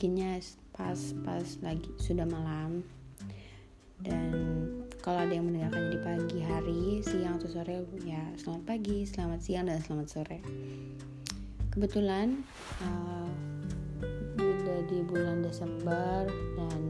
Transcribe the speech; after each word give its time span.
bikinnya 0.00 0.40
pas 0.72 0.96
pas 1.20 1.44
lagi 1.60 1.92
sudah 2.00 2.24
malam. 2.24 2.80
Dan 4.00 4.32
kalau 5.04 5.28
ada 5.28 5.36
yang 5.36 5.44
mendengarkan 5.44 5.92
di 5.92 5.98
pagi 6.00 6.40
hari 6.40 6.82
siang 7.04 7.36
atau 7.36 7.52
sore 7.52 7.84
ya 8.08 8.24
selamat 8.40 8.64
pagi 8.64 9.04
selamat 9.04 9.40
siang 9.44 9.68
dan 9.68 9.76
selamat 9.84 10.08
sore. 10.08 10.40
Kebetulan 11.68 12.40
uh, 12.80 13.28
udah 14.40 14.78
di 14.88 15.04
bulan 15.04 15.44
Desember 15.44 16.24
dan 16.56 16.80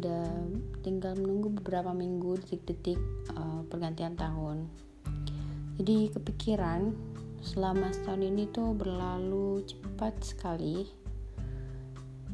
udah 0.00 0.32
tinggal 0.80 1.12
menunggu 1.20 1.52
beberapa 1.60 1.92
minggu 1.92 2.40
detik-detik 2.40 2.96
uh, 3.36 3.60
pergantian 3.68 4.16
tahun. 4.16 4.64
Jadi 5.76 6.08
kepikiran 6.08 6.96
selama 7.44 7.92
setahun 7.92 8.24
ini 8.24 8.48
tuh 8.48 8.72
berlalu 8.72 9.60
cepat 9.68 10.16
sekali 10.24 11.04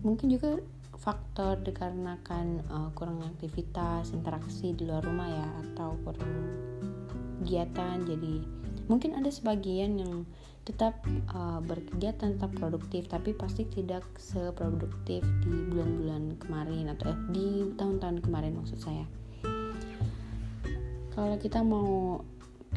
mungkin 0.02 0.34
juga 0.34 0.58
faktor 1.02 1.58
dikarenakan 1.66 2.62
uh, 2.70 2.90
kurang 2.94 3.22
aktivitas 3.26 4.14
interaksi 4.14 4.70
di 4.70 4.86
luar 4.86 5.02
rumah 5.02 5.26
ya 5.26 5.48
atau 5.66 5.98
kurang 6.06 6.30
kegiatan. 7.42 8.06
Jadi 8.06 8.42
mungkin 8.86 9.18
ada 9.18 9.30
sebagian 9.30 9.98
yang 9.98 10.22
tetap 10.62 11.02
uh, 11.34 11.58
berkegiatan 11.58 12.38
tetap 12.38 12.54
produktif 12.54 13.10
tapi 13.10 13.34
pasti 13.34 13.66
tidak 13.66 14.06
seproduktif 14.14 15.26
di 15.42 15.50
bulan-bulan 15.74 16.38
kemarin 16.38 16.94
atau 16.94 17.10
eh, 17.10 17.18
di 17.34 17.46
tahun-tahun 17.74 18.22
kemarin 18.22 18.62
maksud 18.62 18.78
saya. 18.78 19.02
Kalau 21.12 21.36
kita 21.42 21.66
mau 21.66 22.22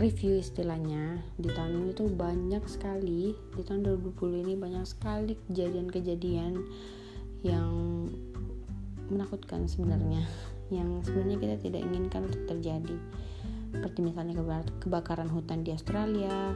review 0.01 0.41
istilahnya 0.41 1.23
di 1.39 1.47
tahun 1.53 1.87
ini 1.87 1.91
tuh 1.95 2.09
banyak 2.11 2.65
sekali 2.67 3.31
di 3.31 3.61
tahun 3.63 3.85
2020 3.85 4.43
ini 4.43 4.53
banyak 4.59 4.83
sekali 4.83 5.39
kejadian-kejadian 5.47 6.57
yang 7.45 8.09
menakutkan 9.13 9.69
sebenarnya. 9.69 10.25
Yang 10.73 11.05
sebenarnya 11.09 11.37
kita 11.37 11.55
tidak 11.61 11.81
inginkan 11.85 12.25
untuk 12.25 12.43
terjadi. 12.49 12.97
Seperti 13.69 13.99
misalnya 14.01 14.33
kebakaran 14.81 15.29
hutan 15.29 15.61
di 15.61 15.69
Australia 15.75 16.55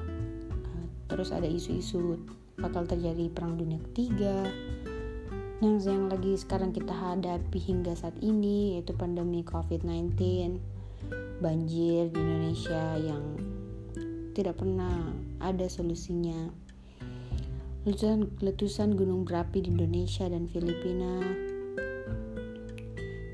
eh, 0.49 0.87
terus 1.05 1.29
ada 1.29 1.45
isu-isu 1.45 2.17
bakal 2.57 2.89
terjadi 2.89 3.29
perang 3.29 3.53
dunia 3.55 3.77
ketiga. 3.91 4.49
Yang 5.59 5.91
yang 5.91 6.07
lagi 6.07 6.33
sekarang 6.39 6.71
kita 6.71 6.95
hadapi 6.95 7.59
hingga 7.59 7.91
saat 7.93 8.15
ini 8.23 8.79
yaitu 8.79 8.95
pandemi 8.95 9.43
COVID-19 9.43 10.15
banjir 11.43 12.11
di 12.11 12.19
Indonesia 12.19 12.95
yang 12.99 13.23
tidak 14.31 14.55
pernah 14.55 15.11
ada 15.43 15.67
solusinya 15.67 16.47
letusan, 17.87 18.27
letusan 18.43 18.89
gunung 18.99 19.23
berapi 19.23 19.63
di 19.63 19.71
Indonesia 19.71 20.27
dan 20.27 20.51
Filipina. 20.51 21.23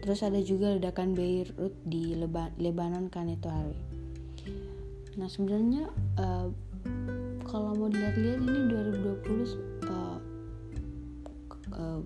Terus 0.06 0.22
ada 0.22 0.38
juga 0.38 0.78
ledakan 0.78 1.18
Beirut 1.18 1.74
di 1.82 2.14
Leba, 2.14 2.54
Lebanon 2.62 3.10
kan 3.10 3.26
itu 3.26 3.50
hari. 3.50 3.78
Nah 5.18 5.26
sebenarnya 5.26 5.90
uh, 6.22 6.54
kalau 7.42 7.74
mau 7.74 7.90
dilihat-lihat 7.90 8.40
ini 8.46 8.60
2020 9.26 9.90
uh, 9.90 10.20
uh, 11.74 12.00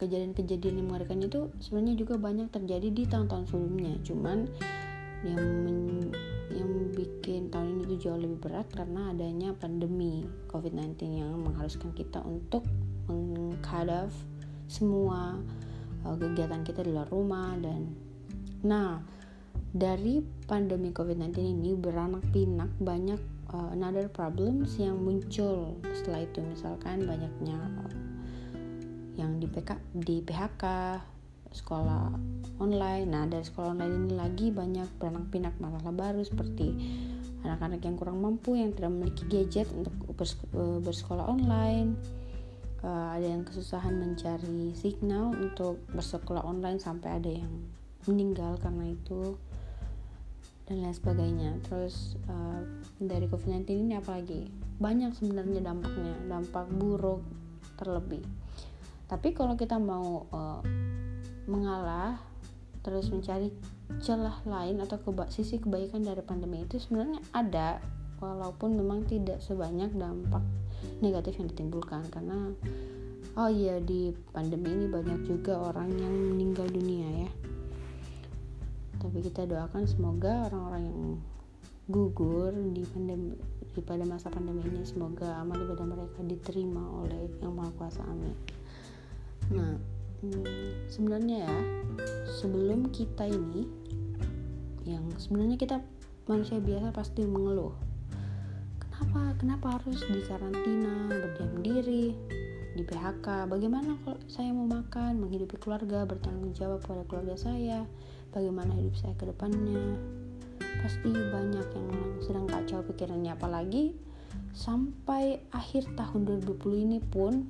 kejadian-kejadian 0.00 0.80
yang 0.80 0.88
mengerikan 0.88 1.20
itu 1.20 1.52
sebenarnya 1.60 1.94
juga 2.00 2.14
banyak 2.16 2.48
terjadi 2.48 2.88
di 2.88 3.02
tahun-tahun 3.04 3.44
sebelumnya. 3.52 3.94
Cuman 4.00 4.48
yang 5.28 5.44
yang 6.52 6.92
bikin 6.92 7.48
tahun 7.48 7.80
ini 7.80 7.82
tuh 7.96 7.98
jauh 7.98 8.20
lebih 8.20 8.38
berat 8.44 8.68
karena 8.72 9.10
adanya 9.10 9.56
pandemi 9.56 10.28
COVID-19 10.52 10.94
yang 11.18 11.32
mengharuskan 11.40 11.90
kita 11.96 12.20
untuk 12.22 12.64
menghadap 13.08 14.12
semua 14.68 15.40
uh, 16.04 16.16
kegiatan 16.16 16.62
kita 16.64 16.84
di 16.84 16.92
luar 16.92 17.08
rumah 17.10 17.56
dan 17.60 17.92
nah 18.62 19.02
dari 19.72 20.20
pandemi 20.44 20.92
COVID-19 20.92 21.32
ini 21.40 21.72
beranak 21.72 22.22
pinak 22.30 22.68
banyak 22.76 23.18
uh, 23.52 23.68
another 23.72 24.08
problems 24.08 24.76
yang 24.76 25.00
muncul 25.00 25.76
setelah 25.96 26.24
itu. 26.24 26.40
Misalkan 26.44 27.08
banyaknya 27.08 27.56
uh, 27.80 27.92
yang 29.16 29.40
di 29.40 29.48
PK 29.48 29.76
di 29.96 30.24
PHK 30.24 30.64
sekolah 31.52 32.12
online. 32.58 33.06
Nah, 33.08 33.24
dari 33.28 33.44
sekolah 33.44 33.76
online 33.76 33.94
ini 33.94 34.12
lagi 34.16 34.46
banyak 34.48 34.88
beranak 34.96 35.28
pinak 35.28 35.54
masalah 35.60 35.92
baru 35.92 36.20
seperti 36.24 36.74
anak-anak 37.42 37.80
yang 37.82 37.96
kurang 37.98 38.18
mampu 38.22 38.54
yang 38.54 38.70
tidak 38.72 38.90
memiliki 38.94 39.24
gadget 39.26 39.68
untuk 39.74 39.94
eh, 40.56 40.78
bersekolah 40.82 41.26
online. 41.28 41.94
Uh, 42.82 43.14
ada 43.14 43.30
yang 43.30 43.46
kesusahan 43.46 43.94
mencari 43.94 44.74
signal 44.74 45.30
untuk 45.38 45.78
bersekolah 45.94 46.42
online 46.42 46.82
sampai 46.82 47.14
ada 47.14 47.30
yang 47.30 47.62
meninggal 48.10 48.58
karena 48.58 48.90
itu 48.90 49.38
dan 50.66 50.82
lain 50.82 50.90
sebagainya. 50.90 51.50
Terus 51.62 52.18
uh, 52.26 52.58
dari 52.98 53.30
COVID-19 53.30 53.86
ini 53.86 53.94
apalagi 53.94 54.50
banyak 54.82 55.14
sebenarnya 55.14 55.62
dampaknya, 55.62 56.14
dampak 56.26 56.66
buruk 56.74 57.22
terlebih. 57.78 58.26
Tapi 59.06 59.30
kalau 59.30 59.54
kita 59.54 59.78
mau 59.78 60.26
uh, 60.34 60.58
mengalah 61.46 62.18
terus 62.82 63.10
mencari 63.14 63.54
celah 64.02 64.42
lain 64.42 64.82
atau 64.82 64.98
keba 64.98 65.30
sisi 65.30 65.62
kebaikan 65.62 66.02
dari 66.02 66.22
pandemi 66.24 66.66
itu 66.66 66.82
sebenarnya 66.82 67.20
ada 67.30 67.78
walaupun 68.18 68.78
memang 68.78 69.06
tidak 69.06 69.42
sebanyak 69.42 69.90
dampak 69.94 70.42
negatif 71.02 71.38
yang 71.38 71.50
ditimbulkan. 71.50 72.06
Karena 72.10 72.50
oh 73.38 73.50
iya 73.50 73.78
di 73.82 74.14
pandemi 74.30 74.70
ini 74.70 74.86
banyak 74.90 75.26
juga 75.26 75.58
orang 75.58 75.90
yang 75.94 76.14
meninggal 76.34 76.66
dunia 76.70 77.26
ya. 77.26 77.30
Tapi 79.02 79.18
kita 79.22 79.46
doakan 79.46 79.86
semoga 79.86 80.46
orang-orang 80.50 80.82
yang 80.86 81.00
gugur 81.90 82.54
di 82.54 82.86
pandemi 82.86 83.34
di 83.72 83.80
pada 83.80 84.04
masa 84.04 84.28
pandemi 84.28 84.62
ini 84.68 84.84
semoga 84.84 85.40
amal 85.40 85.56
ibadah 85.56 85.86
mereka 85.88 86.20
diterima 86.22 86.84
oleh 87.02 87.26
yang 87.42 87.56
maha 87.56 87.72
kuasa 87.74 88.04
amin. 88.06 88.36
Nah 89.50 89.91
sebenarnya 90.86 91.50
ya 91.50 91.56
sebelum 92.38 92.94
kita 92.94 93.26
ini 93.26 93.66
yang 94.86 95.02
sebenarnya 95.18 95.58
kita 95.58 95.76
manusia 96.30 96.62
biasa 96.62 96.94
pasti 96.94 97.26
mengeluh. 97.26 97.74
Kenapa 98.78 99.34
kenapa 99.38 99.66
harus 99.78 99.98
di 100.06 100.22
karantina 100.22 101.10
berdiam 101.10 101.52
diri 101.62 102.14
di 102.72 102.82
PHK 102.86 103.50
bagaimana 103.50 103.98
kalau 104.06 104.18
saya 104.30 104.54
mau 104.54 104.64
makan 104.64 105.20
menghidupi 105.26 105.58
keluarga 105.58 106.06
bertanggung 106.06 106.54
jawab 106.54 106.82
pada 106.86 107.02
keluarga 107.10 107.34
saya? 107.34 107.82
Bagaimana 108.30 108.78
hidup 108.78 108.94
saya 108.94 109.14
ke 109.18 109.26
depannya? 109.26 109.98
Pasti 110.82 111.10
banyak 111.10 111.66
yang 111.66 111.88
sedang 112.22 112.46
kacau 112.46 112.86
pikirannya 112.86 113.34
apalagi 113.34 113.98
sampai 114.54 115.42
akhir 115.50 115.90
tahun 115.98 116.30
2020 116.46 116.84
ini 116.86 116.98
pun 117.02 117.44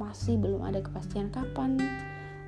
masih 0.00 0.40
belum 0.40 0.64
ada 0.64 0.80
kepastian 0.80 1.28
kapan 1.28 1.76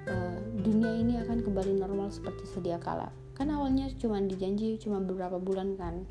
uh, 0.08 0.38
dunia 0.62 0.92
ini 0.98 1.14
akan 1.20 1.42
kembali 1.42 1.78
normal 1.78 2.08
seperti 2.10 2.46
sedia 2.48 2.78
kala. 2.78 3.10
Kan 3.34 3.50
awalnya 3.50 3.90
cuma 3.98 4.22
dijanji 4.22 4.78
cuma 4.78 5.02
beberapa 5.02 5.40
bulan 5.40 5.74
kan, 5.74 6.06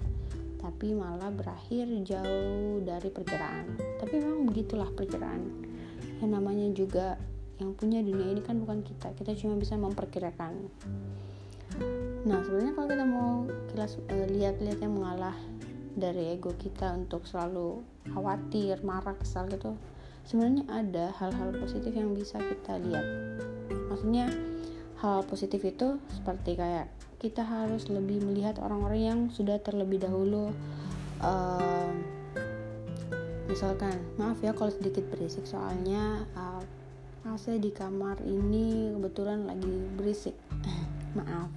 tapi 0.59 0.93
malah 0.93 1.31
berakhir 1.31 1.87
jauh 2.03 2.83
dari 2.83 3.09
perkiraan. 3.11 3.77
Tapi 3.99 4.13
memang 4.19 4.47
begitulah 4.49 4.89
perkiraan. 4.91 5.43
Yang 6.21 6.29
namanya 6.29 6.67
juga 6.73 7.07
yang 7.61 7.77
punya 7.77 8.01
dunia 8.01 8.33
ini 8.33 8.41
kan 8.41 8.57
bukan 8.57 8.81
kita, 8.81 9.13
kita 9.17 9.37
cuma 9.37 9.55
bisa 9.57 9.77
memperkirakan. 9.77 10.53
Nah 12.25 12.39
sebenarnya 12.45 12.73
kalau 12.73 12.87
kita 12.89 13.05
mau 13.05 13.31
kilas 13.71 13.97
uh, 14.09 14.27
lihat-lihat 14.29 14.81
yang 14.81 14.93
mengalah 14.97 15.37
dari 15.93 16.35
ego 16.35 16.55
kita 16.55 16.95
untuk 16.95 17.27
selalu 17.27 17.83
khawatir, 18.15 18.79
marah, 18.81 19.13
kesal 19.19 19.45
gitu 19.51 19.75
sebenarnya 20.25 20.63
ada 20.69 21.05
hal-hal 21.17 21.49
positif 21.57 21.93
yang 21.93 22.13
bisa 22.13 22.37
kita 22.37 22.77
lihat 22.81 23.05
maksudnya 23.89 24.31
hal 25.01 25.25
positif 25.25 25.65
itu 25.65 25.97
seperti 26.13 26.57
kayak 26.57 26.87
kita 27.21 27.45
harus 27.45 27.89
lebih 27.89 28.21
melihat 28.25 28.57
orang-orang 28.61 29.01
yang 29.01 29.19
sudah 29.29 29.57
terlebih 29.61 30.01
dahulu 30.01 30.53
uh, 31.21 31.89
misalkan 33.49 33.97
maaf 34.15 34.39
ya 34.39 34.55
kalau 34.55 34.71
sedikit 34.71 35.05
berisik 35.11 35.43
soalnya 35.45 36.25
uh, 36.37 36.63
AC 37.21 37.61
di 37.61 37.69
kamar 37.69 38.17
ini 38.25 38.97
kebetulan 38.97 39.45
lagi 39.45 39.69
berisik. 39.93 40.33
Maaf. 41.17 41.53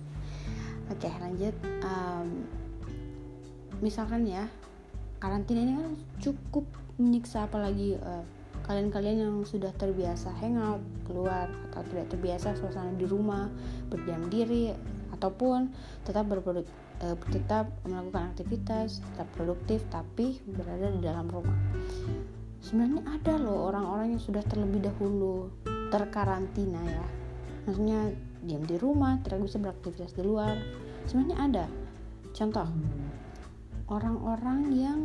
Oke 0.93 1.09
lanjut 1.09 1.57
um, 1.81 2.45
misalkan 3.81 4.29
ya 4.29 4.45
karantina 5.17 5.65
ini 5.65 5.73
kan 5.73 5.93
cukup 6.21 6.69
menyiksa 7.01 7.49
apalagi 7.49 7.97
uh, 7.97 8.21
kalian-kalian 8.65 9.19
yang 9.29 9.37
sudah 9.45 9.71
terbiasa 9.77 10.33
hangout 10.41 10.81
keluar 11.05 11.53
atau 11.71 11.85
tidak 11.93 12.09
terbiasa 12.17 12.57
suasana 12.57 12.97
di 12.97 13.05
rumah 13.05 13.53
berdiam 13.93 14.25
diri 14.33 14.73
ataupun 15.13 15.69
tetap 16.09 16.27
berproduk 16.33 16.65
eh, 17.05 17.17
tetap 17.29 17.69
melakukan 17.85 18.33
aktivitas 18.33 19.05
tetap 19.05 19.29
produktif 19.37 19.85
tapi 19.93 20.41
berada 20.49 20.89
di 20.91 21.01
dalam 21.05 21.29
rumah. 21.29 21.57
Sebenarnya 22.65 23.05
ada 23.21 23.37
loh 23.37 23.69
orang-orang 23.69 24.17
yang 24.17 24.23
sudah 24.25 24.41
terlebih 24.49 24.89
dahulu 24.89 25.53
terkarantina 25.93 26.81
ya. 26.81 27.07
Maksudnya 27.69 28.17
diam 28.45 28.65
di 28.65 28.81
rumah 28.81 29.21
tidak 29.21 29.45
bisa 29.45 29.61
beraktivitas 29.61 30.17
di 30.17 30.25
luar. 30.25 30.57
Sebenarnya 31.05 31.37
ada. 31.45 31.65
Contoh 32.33 32.65
orang-orang 33.93 34.61
yang 34.73 35.01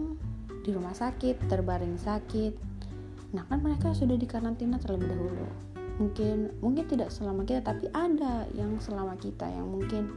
di 0.64 0.72
rumah 0.72 0.96
sakit 0.96 1.52
terbaring 1.52 2.00
sakit 2.00 2.69
nah 3.30 3.46
kan 3.46 3.62
mereka 3.62 3.94
sudah 3.94 4.18
dikarantina 4.18 4.82
terlebih 4.82 5.10
dahulu. 5.14 5.48
Mungkin 6.00 6.60
mungkin 6.64 6.86
tidak 6.88 7.12
selama 7.12 7.44
kita 7.44 7.62
tapi 7.62 7.92
ada 7.92 8.48
yang 8.56 8.80
selama 8.80 9.20
kita 9.20 9.46
yang 9.46 9.68
mungkin 9.68 10.10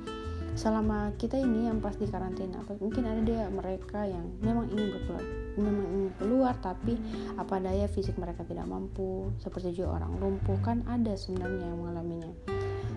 selama 0.53 1.17
kita 1.17 1.41
ini 1.41 1.67
yang 1.67 1.81
pas 1.81 1.97
di 1.97 2.05
karantina 2.05 2.61
mungkin 2.77 3.09
ada 3.09 3.25
dia 3.25 3.49
mereka 3.49 4.05
yang 4.05 4.37
memang 4.45 4.69
ingin 4.69 4.93
berkeluar 4.93 5.25
memang 5.57 5.87
ingin 5.93 6.13
keluar 6.17 6.55
tapi 6.61 6.97
apa 7.37 7.61
daya 7.61 7.89
fisik 7.89 8.17
mereka 8.17 8.45
tidak 8.47 8.65
mampu. 8.65 9.29
Seperti 9.41 9.77
juga 9.77 10.01
orang 10.01 10.17
lumpuh 10.17 10.59
kan 10.65 10.81
ada 10.89 11.13
sebenarnya 11.13 11.69
yang 11.69 11.79
mengalaminya. 11.81 12.33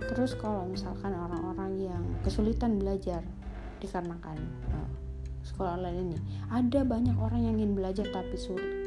Terus 0.05 0.37
kalau 0.37 0.67
misalkan 0.67 1.11
orang-orang 1.15 1.71
yang 1.81 2.03
kesulitan 2.23 2.79
belajar 2.79 3.23
dikarenakan 3.83 4.37
uh, 4.71 4.84
sekolah 5.45 5.77
online 5.77 6.11
ini. 6.11 6.17
Ada 6.49 6.81
banyak 6.81 7.15
orang 7.21 7.45
yang 7.45 7.55
ingin 7.61 7.77
belajar 7.77 8.09
tapi 8.09 8.35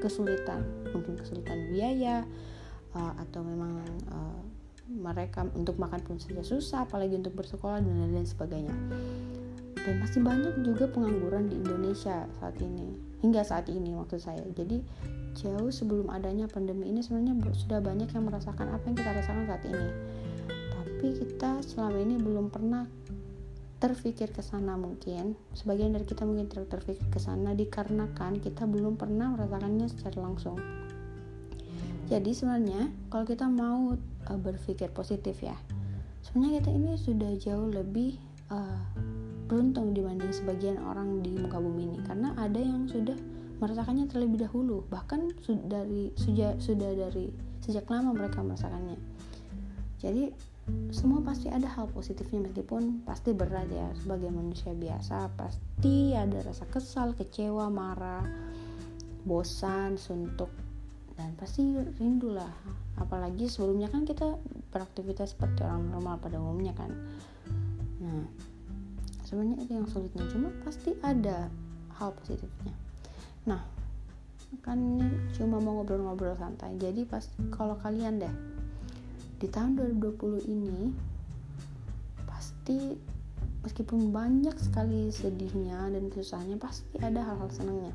kesulitan 0.02 0.66
mungkin 0.90 1.14
kesulitan 1.14 1.70
biaya 1.70 2.26
uh, 2.98 3.14
atau 3.22 3.40
memang 3.46 3.80
uh, 4.10 4.40
mereka 4.88 5.44
untuk 5.52 5.76
makan 5.76 6.00
pun 6.00 6.16
saja 6.16 6.40
susah 6.40 6.88
apalagi 6.88 7.14
untuk 7.14 7.36
bersekolah 7.36 7.78
dan 7.78 7.94
lain-lain 7.94 8.26
sebagainya. 8.26 8.74
Dan 9.78 10.04
masih 10.04 10.20
banyak 10.20 10.64
juga 10.66 10.90
pengangguran 10.90 11.48
di 11.48 11.56
Indonesia 11.60 12.28
saat 12.40 12.56
ini 12.60 13.08
hingga 13.22 13.40
saat 13.44 13.70
ini 13.70 13.94
maksud 13.94 14.20
saya. 14.20 14.42
Jadi 14.52 14.82
jauh 15.38 15.70
sebelum 15.70 16.10
adanya 16.10 16.50
pandemi 16.50 16.90
ini 16.90 17.04
sebenarnya 17.04 17.38
sudah 17.54 17.78
banyak 17.78 18.10
yang 18.10 18.24
merasakan 18.26 18.74
apa 18.74 18.84
yang 18.90 18.96
kita 18.96 19.10
rasakan 19.14 19.44
saat 19.46 19.62
ini. 19.64 19.88
Tapi 20.48 21.08
kita 21.14 21.50
selama 21.62 21.98
ini 22.02 22.14
belum 22.18 22.50
pernah 22.50 22.84
terpikir 23.78 24.34
ke 24.34 24.42
sana 24.42 24.74
mungkin 24.74 25.38
sebagian 25.54 25.94
dari 25.94 26.02
kita 26.02 26.26
mungkin 26.26 26.50
ter 26.50 26.66
terpikir 26.66 27.06
ke 27.10 27.22
sana 27.22 27.54
dikarenakan 27.54 28.42
kita 28.42 28.66
belum 28.66 28.98
pernah 28.98 29.34
merasakannya 29.34 29.86
secara 29.86 30.18
langsung. 30.26 30.58
Jadi 32.10 32.30
sebenarnya 32.34 32.90
kalau 33.12 33.24
kita 33.28 33.46
mau 33.46 33.94
uh, 33.98 34.38
berpikir 34.40 34.90
positif 34.90 35.38
ya 35.44 35.54
sebenarnya 36.28 36.60
kita 36.60 36.70
ini 36.76 36.92
sudah 37.00 37.32
jauh 37.40 37.68
lebih 37.72 38.20
uh, 38.52 38.84
beruntung 39.48 39.96
dibanding 39.96 40.28
sebagian 40.28 40.76
orang 40.76 41.24
di 41.24 41.32
muka 41.32 41.56
bumi 41.56 41.88
ini 41.88 41.98
karena 42.04 42.36
ada 42.36 42.60
yang 42.60 42.84
sudah 42.84 43.16
merasakannya 43.58 44.06
terlebih 44.06 44.44
dahulu 44.44 44.84
bahkan 44.92 45.32
sudah 45.40 45.64
dari 45.66 46.12
sudah 46.20 46.54
sudah 46.60 46.90
dari 46.92 47.32
sejak 47.64 47.88
lama 47.88 48.14
mereka 48.14 48.44
merasakannya. 48.44 49.00
Jadi 49.98 50.30
semua 50.88 51.20
pasti 51.20 51.52
ada 51.52 51.68
hal 51.68 51.88
positifnya 51.92 52.48
meskipun 52.48 53.04
pasti 53.04 53.36
berat 53.36 53.68
ya 53.68 53.88
sebagai 54.00 54.32
manusia 54.32 54.72
biasa 54.72 55.32
pasti 55.36 56.16
ada 56.16 56.40
rasa 56.40 56.64
kesal 56.68 57.12
kecewa 57.12 57.68
marah 57.68 58.24
bosan 59.28 60.00
suntuk 60.00 60.48
dan 61.18 61.34
pasti 61.34 61.66
rindu 61.98 62.32
lah. 62.32 62.50
Apalagi 62.96 63.50
sebelumnya 63.50 63.90
kan 63.90 64.06
kita 64.06 64.38
beraktivitas 64.70 65.34
seperti 65.34 65.66
orang 65.66 65.90
normal 65.90 66.16
pada 66.22 66.38
umumnya 66.38 66.72
kan. 66.72 66.94
Nah 68.00 68.24
sebenarnya 69.26 69.66
itu 69.66 69.72
yang 69.76 69.88
sulitnya 69.90 70.24
cuma 70.32 70.48
pasti 70.64 70.96
ada 71.04 71.52
hal 71.98 72.14
positifnya. 72.16 72.72
Nah 73.44 73.60
kan 74.64 74.80
ini 74.80 75.04
cuma 75.36 75.60
mau 75.60 75.80
ngobrol-ngobrol 75.80 76.32
santai 76.32 76.72
jadi 76.80 77.04
pas 77.04 77.20
kalau 77.52 77.76
kalian 77.84 78.16
deh 78.16 78.34
di 79.38 79.46
tahun 79.46 79.78
2020 79.78 80.50
ini 80.50 80.90
pasti 82.26 82.98
meskipun 83.62 84.10
banyak 84.10 84.54
sekali 84.58 85.14
sedihnya 85.14 85.94
dan 85.94 86.10
susahnya 86.10 86.58
pasti 86.58 86.98
ada 86.98 87.22
hal-hal 87.22 87.50
senangnya. 87.54 87.94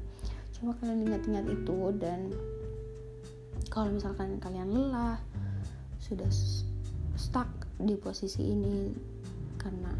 Coba 0.55 0.79
kalian 0.79 1.03
ingat-ingat 1.03 1.45
itu 1.51 1.77
dan 1.99 2.31
kalau 3.67 3.91
misalkan 3.91 4.39
kalian 4.39 4.71
lelah 4.71 5.19
sudah 5.99 6.31
stuck 7.19 7.51
di 7.75 7.99
posisi 7.99 8.47
ini 8.47 8.95
karena 9.59 9.91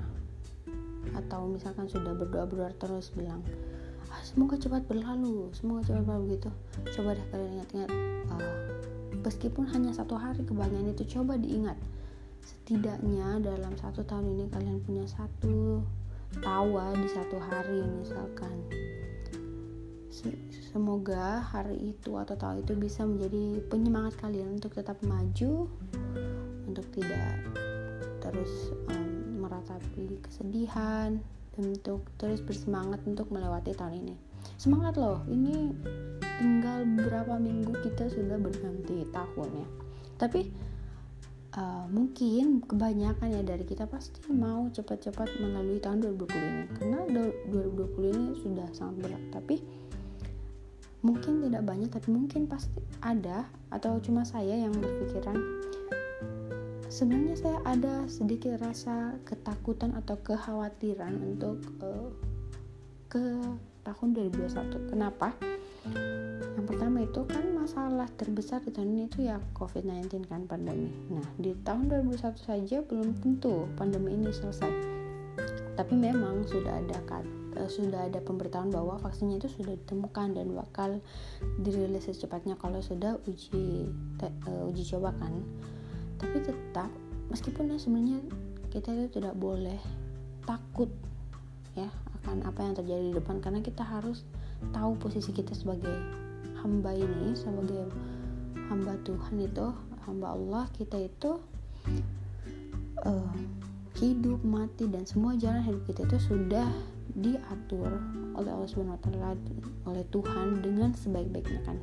atau 1.20 1.52
misalkan 1.52 1.92
sudah 1.92 2.16
berdoa 2.16 2.48
berdoa 2.48 2.72
terus 2.80 3.12
bilang 3.12 3.44
ah, 4.08 4.22
semoga 4.24 4.56
cepat 4.56 4.88
berlalu 4.88 5.52
semoga 5.52 5.92
cepat 5.92 6.08
berlalu 6.08 6.40
gitu. 6.40 6.50
Coba 6.96 7.20
deh 7.20 7.26
kalian 7.36 7.60
ingat-ingat 7.60 7.92
uh, 8.32 8.93
meskipun 9.24 9.66
hanya 9.72 9.96
satu 9.96 10.20
hari 10.20 10.44
kebahagiaan 10.44 10.92
itu 10.92 11.18
coba 11.18 11.40
diingat 11.40 11.80
setidaknya 12.44 13.40
dalam 13.40 13.74
satu 13.80 14.04
tahun 14.04 14.36
ini 14.36 14.46
kalian 14.52 14.84
punya 14.84 15.08
satu 15.08 15.80
tawa 16.44 16.92
di 17.00 17.08
satu 17.08 17.40
hari 17.40 17.80
misalkan 18.04 18.58
Semoga 20.74 21.42
hari 21.54 21.94
itu 21.94 22.18
atau 22.18 22.34
tahun 22.34 22.66
itu 22.66 22.74
bisa 22.78 23.06
menjadi 23.06 23.62
penyemangat 23.70 24.18
kalian 24.22 24.58
untuk 24.58 24.74
tetap 24.74 24.98
maju, 25.06 25.70
untuk 26.66 26.86
tidak 26.94 27.38
terus 28.22 28.74
um, 28.90 29.42
meratapi 29.42 30.18
kesedihan, 30.26 31.22
untuk 31.62 32.06
terus 32.18 32.42
bersemangat 32.42 33.06
untuk 33.06 33.30
melewati 33.30 33.74
tahun 33.74 34.06
ini. 34.06 34.16
Semangat 34.58 34.96
loh, 34.96 35.22
ini 35.28 35.72
tinggal 36.40 36.88
beberapa 36.98 37.36
minggu 37.40 37.74
kita 37.84 38.08
sudah 38.10 38.40
berganti 38.40 39.08
tahun 39.12 39.50
ya. 39.54 39.68
Tapi 40.18 40.42
uh, 41.58 41.86
mungkin 41.90 42.62
kebanyakan 42.66 43.30
ya 43.30 43.42
dari 43.46 43.66
kita 43.66 43.86
pasti 43.86 44.22
mau 44.34 44.68
cepat-cepat 44.70 45.30
melalui 45.40 45.78
tahun 45.78 46.02
2020 46.18 46.34
ini 46.34 46.64
karena 46.78 47.00
2020 47.50 48.14
ini 48.14 48.28
sudah 48.42 48.68
sangat 48.74 48.96
berat 49.06 49.24
tapi 49.34 49.56
mungkin 51.04 51.44
tidak 51.44 51.64
banyak 51.68 51.90
tapi 51.92 52.10
mungkin 52.16 52.48
pasti 52.48 52.80
ada 53.04 53.46
atau 53.70 54.00
cuma 54.00 54.24
saya 54.24 54.56
yang 54.56 54.72
berpikiran 54.72 55.36
sebenarnya 56.88 57.36
saya 57.36 57.60
ada 57.68 58.08
sedikit 58.08 58.56
rasa 58.64 59.18
ketakutan 59.28 59.92
atau 60.00 60.16
kekhawatiran 60.24 61.14
untuk 61.20 61.60
uh, 61.84 62.10
ke 63.12 63.26
tahun 63.84 64.16
2021 64.32 64.92
kenapa? 64.92 65.36
Yang 66.56 66.66
pertama 66.66 67.04
itu 67.04 67.22
kan 67.28 67.46
masalah 67.52 68.08
terbesar 68.16 68.64
di 68.64 68.72
tahun 68.72 68.96
ini 68.96 69.04
itu 69.12 69.28
ya 69.28 69.38
COVID-19 69.60 70.32
kan 70.32 70.48
pandemi. 70.48 70.92
Nah 71.12 71.28
di 71.36 71.52
tahun 71.64 71.92
2021 71.92 72.40
saja 72.40 72.78
belum 72.84 73.20
tentu 73.20 73.68
pandemi 73.76 74.16
ini 74.16 74.32
selesai. 74.32 74.72
Tapi 75.74 75.94
memang 75.98 76.46
sudah 76.48 76.80
ada 76.80 76.98
uh, 77.58 77.70
sudah 77.70 78.08
ada 78.08 78.22
pemberitahuan 78.22 78.70
bahwa 78.70 78.98
vaksinnya 79.02 79.42
itu 79.42 79.50
sudah 79.50 79.74
ditemukan 79.74 80.38
dan 80.38 80.48
bakal 80.54 80.90
dirilis 81.62 82.06
secepatnya 82.06 82.58
kalau 82.58 82.82
sudah 82.82 83.18
uji 83.26 83.90
te, 84.18 84.28
uh, 84.48 84.70
uji 84.70 84.84
coba 84.96 85.12
kan. 85.18 85.34
Tapi 86.22 86.38
tetap 86.46 86.90
meskipun 87.34 87.74
ya 87.74 87.78
sebenarnya 87.82 88.20
kita 88.70 88.94
itu 88.94 89.20
tidak 89.22 89.36
boleh 89.38 89.80
takut 90.46 90.90
ya 91.74 91.90
akan 92.24 92.48
apa 92.48 92.60
yang 92.64 92.74
terjadi 92.74 93.04
di 93.12 93.14
depan 93.20 93.44
karena 93.44 93.60
kita 93.60 93.84
harus 93.84 94.24
tahu 94.72 94.96
posisi 94.96 95.36
kita 95.36 95.52
sebagai 95.52 95.92
hamba 96.64 96.96
ini 96.96 97.36
sebagai 97.36 97.92
hamba 98.72 98.96
Tuhan 99.04 99.44
itu 99.44 99.76
hamba 100.08 100.32
Allah 100.32 100.66
kita 100.72 101.04
itu 101.04 101.40
uh, 103.04 103.36
hidup 104.00 104.40
mati 104.42 104.88
dan 104.88 105.04
semua 105.04 105.36
jalan 105.36 105.62
hidup 105.64 105.84
kita 105.92 106.08
itu 106.08 106.34
sudah 106.34 106.68
diatur 107.14 108.02
oleh 108.34 108.52
Allah 108.52 108.66
wa 108.66 108.98
oleh 109.92 110.04
Tuhan 110.10 110.66
dengan 110.66 110.90
sebaik-baiknya 110.98 111.62
kan. 111.62 111.78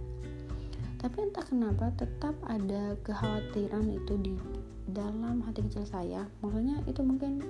Tapi 1.01 1.17
entah 1.31 1.45
kenapa 1.47 1.95
tetap 1.97 2.35
ada 2.45 2.99
kekhawatiran 3.07 3.89
itu 3.89 4.15
di 4.21 4.35
dalam 4.91 5.41
hati 5.47 5.65
kecil 5.65 5.87
saya. 5.87 6.27
Maksudnya 6.45 6.83
itu 6.85 7.01
mungkin 7.01 7.41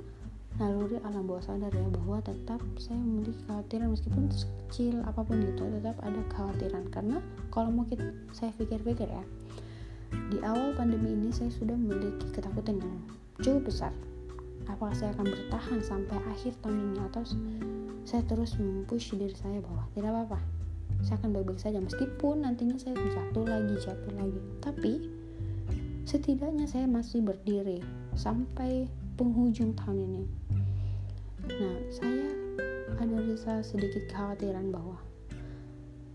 naluri 0.60 1.00
alam 1.08 1.24
bawah 1.24 1.40
sadar 1.40 1.72
ya 1.72 1.88
bahwa 1.88 2.20
tetap 2.20 2.60
saya 2.76 3.00
memiliki 3.00 3.40
kekhawatiran 3.48 3.88
meskipun 3.96 4.28
kecil 4.68 5.00
apa 5.08 5.24
pun 5.24 5.40
itu 5.40 5.64
tetap 5.80 5.96
ada 6.04 6.20
kekhawatiran. 6.28 6.84
Karena 6.92 7.16
kalau 7.48 7.72
mau 7.72 7.88
kita, 7.88 8.12
saya 8.36 8.52
pikir-pikir 8.60 9.08
ya 9.08 9.24
di 10.28 10.38
awal 10.44 10.76
pandemi 10.76 11.16
ini 11.16 11.32
saya 11.32 11.48
sudah 11.48 11.72
memiliki 11.72 12.28
ketakutan 12.36 12.76
yang 12.76 12.94
cukup 13.40 13.72
besar. 13.72 13.92
Apakah 14.68 14.92
saya 14.92 15.16
akan 15.16 15.32
bertahan 15.32 15.80
sampai 15.80 16.20
akhir 16.28 16.52
tahun 16.60 16.92
ini 16.92 16.98
atau 17.08 17.24
saya 18.04 18.22
terus 18.28 18.60
mempush 18.60 19.16
diri 19.16 19.32
saya 19.32 19.64
bahwa 19.64 19.88
tidak 19.96 20.12
apa-apa 20.12 20.38
saya 21.00 21.16
akan 21.24 21.32
baik-baik 21.32 21.60
saja 21.64 21.80
meskipun 21.80 22.44
nantinya 22.44 22.76
saya 22.76 22.92
jatuh 22.92 23.48
lagi 23.48 23.74
jatuh 23.80 24.12
lagi. 24.12 24.40
Tapi 24.60 24.92
setidaknya 26.04 26.68
saya 26.68 26.84
masih 26.84 27.24
berdiri 27.24 27.80
sampai 28.12 28.84
penghujung 29.16 29.72
tahun 29.72 30.04
ini 30.04 30.39
nah 31.58 31.76
saya 31.90 32.28
ada 33.00 33.16
rasa 33.24 33.64
sedikit 33.64 34.06
kekhawatiran 34.06 34.70
bahwa 34.70 35.00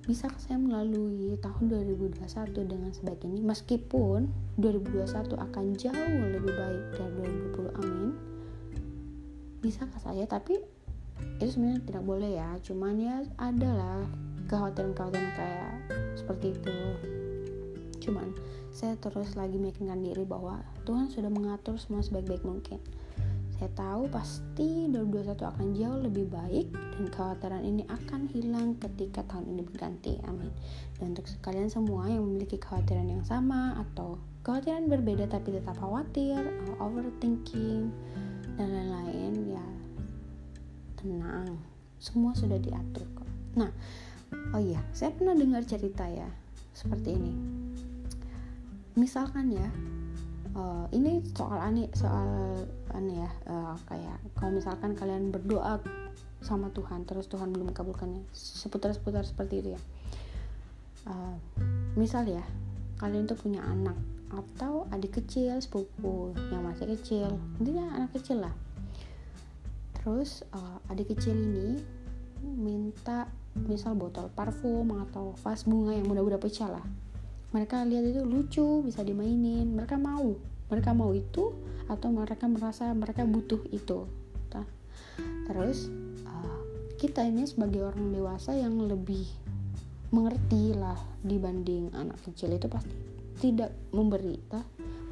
bisa 0.05 0.29
saya 0.37 0.61
melalui 0.61 1.33
tahun 1.41 1.65
2021 1.89 2.53
dengan 2.53 2.93
sebaik 2.93 3.25
ini 3.25 3.41
meskipun 3.41 4.29
2021 4.61 5.33
akan 5.33 5.65
jauh 5.73 6.13
lebih 6.29 6.53
baik 6.53 6.85
dari 6.93 7.13
2020 7.57 7.81
amin. 7.81 8.09
Bisakah 9.65 9.97
saya? 9.97 10.29
Tapi 10.29 10.61
itu 11.41 11.57
sebenarnya 11.57 11.81
tidak 11.89 12.03
boleh 12.05 12.31
ya 12.37 12.53
cuman 12.61 12.95
ya 13.01 13.25
adalah 13.41 14.05
kekhawatiran-kekhawatiran 14.45 15.31
kayak 15.33 15.73
seperti 16.13 16.53
itu. 16.53 16.77
Cuman 18.05 18.29
saya 18.69 18.93
terus 19.01 19.33
lagi 19.33 19.57
meyakinkan 19.57 20.05
diri 20.05 20.21
bahwa 20.21 20.61
Tuhan 20.85 21.09
sudah 21.09 21.33
mengatur 21.33 21.81
semua 21.81 22.05
sebaik-baik 22.05 22.45
mungkin 22.45 22.77
saya 23.55 23.71
tahu 23.71 24.11
pasti 24.11 24.91
2021 24.91 25.31
akan 25.39 25.67
jauh 25.79 25.99
lebih 26.03 26.27
baik 26.27 26.67
dan 26.75 27.07
kekhawatiran 27.07 27.63
ini 27.63 27.87
akan 27.87 28.27
hilang 28.35 28.75
ketika 28.83 29.23
tahun 29.31 29.55
ini 29.55 29.63
berganti. 29.63 30.19
Amin. 30.27 30.51
Dan 30.99 31.15
untuk 31.15 31.23
sekalian 31.31 31.71
semua 31.71 32.11
yang 32.11 32.27
memiliki 32.27 32.59
kekhawatiran 32.59 33.07
yang 33.07 33.23
sama 33.23 33.79
atau 33.79 34.19
kekhawatiran 34.43 34.91
berbeda 34.91 35.31
tapi 35.31 35.55
tetap 35.55 35.79
khawatir, 35.79 36.35
overthinking 36.83 37.95
dan 38.59 38.67
lain-lain 38.75 39.33
ya 39.55 39.65
tenang. 40.99 41.55
Semua 41.95 42.35
sudah 42.35 42.59
diatur 42.59 43.07
kok. 43.15 43.29
Nah, 43.55 43.71
oh 44.51 44.59
iya, 44.59 44.83
saya 44.91 45.15
pernah 45.15 45.31
dengar 45.31 45.63
cerita 45.63 46.03
ya 46.11 46.27
seperti 46.75 47.15
ini. 47.15 47.33
Misalkan 48.99 49.47
ya, 49.47 49.71
uh, 50.59 50.87
ini 50.91 51.23
soal 51.35 51.59
aneh 51.59 51.87
soal 51.95 52.27
aneh 52.95 53.27
ya 53.27 53.31
uh, 53.51 53.75
kayak 53.91 54.17
kalau 54.39 54.55
misalkan 54.55 54.95
kalian 54.95 55.29
berdoa 55.29 55.83
sama 56.39 56.71
Tuhan 56.71 57.03
terus 57.03 57.27
Tuhan 57.27 57.51
belum 57.51 57.73
mengabulkannya 57.73 58.23
seputar-seputar 58.31 59.27
seperti 59.27 59.61
itu 59.61 59.69
ya. 59.75 59.81
Uh, 61.05 61.37
misal 61.93 62.25
ya 62.25 62.41
kalian 62.97 63.29
tuh 63.29 63.37
punya 63.37 63.61
anak 63.61 63.93
atau 64.33 64.89
adik 64.89 65.21
kecil 65.21 65.61
sepupu 65.61 66.33
yang 66.49 66.65
masih 66.65 66.89
kecil 66.97 67.37
intinya 67.61 67.91
anak 67.99 68.15
kecil 68.15 68.41
lah. 68.41 68.55
Terus 69.99 70.47
uh, 70.55 70.79
adik 70.89 71.13
kecil 71.13 71.35
ini 71.35 71.81
minta 72.41 73.27
misal 73.55 73.95
botol 73.95 74.29
parfum 74.31 74.85
atau 75.09 75.33
vas 75.41 75.65
bunga 75.65 75.95
yang 75.95 76.07
mudah-mudah 76.07 76.39
pecah 76.39 76.69
lah. 76.69 76.85
Mereka 77.51 77.87
lihat 77.87 78.05
itu 78.15 78.21
lucu 78.23 78.83
bisa 78.83 79.01
dimainin 79.01 79.71
mereka 79.71 79.95
mau 79.95 80.54
mereka 80.69 80.91
mau 80.93 81.11
itu 81.13 81.53
atau 81.85 82.09
mereka 82.09 82.49
merasa 82.49 82.89
mereka 82.95 83.21
butuh 83.27 83.61
itu 83.69 84.09
nah, 84.53 84.65
terus 85.49 85.89
uh, 86.25 86.59
kita 86.97 87.21
ini 87.25 87.45
sebagai 87.45 87.85
orang 87.85 88.09
dewasa 88.09 88.57
yang 88.57 88.77
lebih 88.81 89.25
mengerti 90.09 90.73
lah 90.73 90.97
dibanding 91.21 91.91
anak 91.93 92.17
kecil 92.23 92.53
itu 92.55 92.65
pasti 92.71 92.95
tidak 93.35 93.73
memberi 93.91 94.39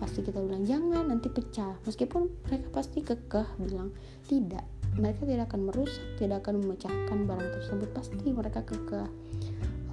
pasti 0.04 0.20
kita 0.20 0.44
bilang 0.44 0.68
jangan 0.68 1.08
nanti 1.08 1.32
pecah. 1.32 1.80
Meskipun 1.88 2.28
mereka 2.44 2.68
pasti 2.76 3.00
kekeh 3.00 3.48
bilang 3.56 3.96
tidak 4.28 4.68
mereka 5.00 5.24
tidak 5.24 5.48
akan 5.48 5.72
merusak 5.72 6.04
tidak 6.20 6.44
akan 6.44 6.60
memecahkan 6.60 7.18
barang 7.24 7.50
tersebut. 7.56 7.90
Pasti 7.96 8.28
mereka 8.36 8.68
kekeh. 8.68 9.08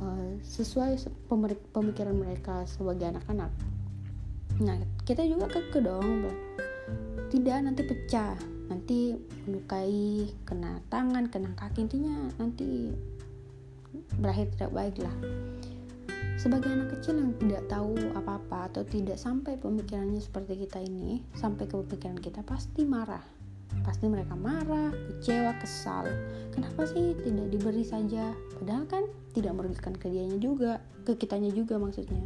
Uh, 0.00 0.34
sesuai 0.42 0.96
pemikiran 1.76 2.16
mereka 2.16 2.64
sebagai 2.64 3.12
anak-anak 3.12 3.52
nah 4.60 4.76
kita 5.08 5.24
juga 5.24 5.48
keke 5.48 5.80
dong 5.80 6.28
tidak 7.32 7.58
nanti 7.64 7.82
pecah 7.86 8.36
nanti 8.68 9.18
melukai 9.48 10.30
kena 10.46 10.78
tangan 10.92 11.26
kena 11.32 11.50
kaki 11.56 11.88
intinya 11.88 12.30
nanti 12.38 12.94
berakhir 14.20 14.52
tidak 14.54 14.70
baik 14.70 14.96
lah 15.02 15.16
sebagai 16.36 16.72
anak 16.72 16.88
kecil 16.96 17.20
yang 17.20 17.32
tidak 17.36 17.68
tahu 17.68 17.96
apa-apa 18.16 18.72
atau 18.72 18.82
tidak 18.86 19.20
sampai 19.20 19.56
pemikirannya 19.60 20.20
seperti 20.22 20.64
kita 20.64 20.80
ini 20.80 21.20
sampai 21.36 21.64
ke 21.68 21.74
pemikiran 21.74 22.20
kita 22.20 22.40
pasti 22.44 22.84
marah 22.84 23.40
pasti 23.86 24.10
mereka 24.10 24.34
marah, 24.34 24.90
kecewa, 24.90 25.54
kesal. 25.62 26.04
Kenapa 26.50 26.84
sih 26.90 27.14
tidak 27.22 27.54
diberi 27.54 27.86
saja? 27.86 28.34
Padahal 28.58 28.84
kan 28.90 29.04
tidak 29.30 29.54
merugikan 29.56 29.94
ke 29.94 30.10
juga, 30.42 30.82
ke 31.06 31.14
kitanya 31.14 31.54
juga 31.54 31.78
maksudnya. 31.78 32.20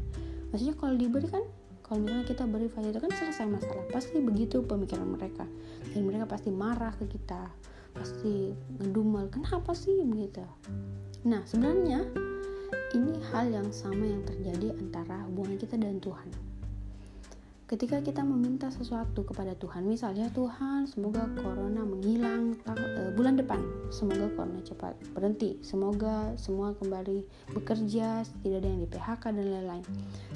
Maksudnya 0.50 0.75
kalau 0.81 0.97
diberi 0.97 1.29
kan 1.29 1.45
kalau 1.85 2.00
misalnya 2.00 2.25
kita 2.25 2.49
beri 2.49 2.73
itu 2.73 3.00
kan 3.00 3.12
selesai 3.12 3.45
masalah 3.45 3.85
pasti 3.93 4.17
begitu 4.25 4.64
pemikiran 4.64 5.05
mereka. 5.05 5.45
Dan 5.93 6.09
mereka 6.09 6.25
pasti 6.25 6.49
marah 6.49 6.97
ke 6.97 7.05
kita 7.07 7.53
pasti 7.95 8.57
ngedumel. 8.81 9.29
Kenapa 9.31 9.76
sih 9.76 10.00
begitu? 10.03 10.43
Nah 11.29 11.45
sebenarnya 11.45 12.09
ini 12.97 13.21
hal 13.31 13.53
yang 13.53 13.69
sama 13.71 14.03
yang 14.03 14.25
terjadi 14.25 14.75
antara 14.75 15.29
hubungan 15.29 15.61
kita 15.61 15.76
dan 15.76 16.00
Tuhan 16.00 16.53
ketika 17.64 17.97
kita 18.04 18.21
meminta 18.21 18.68
sesuatu 18.68 19.25
kepada 19.25 19.56
Tuhan 19.56 19.88
misalnya 19.88 20.28
Tuhan 20.37 20.85
semoga 20.85 21.25
corona 21.40 21.80
menghilang 21.80 22.61
uh, 22.68 23.09
bulan 23.16 23.40
depan 23.40 23.56
semoga 23.88 24.28
corona 24.37 24.61
cepat 24.61 24.92
berhenti 25.16 25.56
semoga 25.64 26.37
semua 26.37 26.76
kembali 26.76 27.25
bekerja 27.56 28.21
tidak 28.44 28.59
ada 28.61 28.68
yang 28.68 28.80
di 28.85 28.88
PHK 28.92 29.23
dan 29.33 29.47
lain-lain. 29.49 29.85